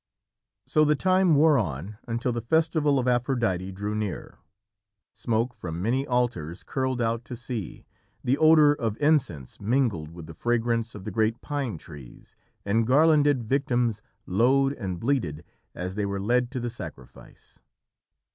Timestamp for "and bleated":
14.73-15.45